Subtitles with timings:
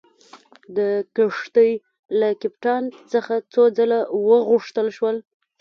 [0.77, 0.79] د
[1.15, 1.71] کښتۍ
[2.19, 5.17] له کپټان څخه څو ځله وغوښتل شول.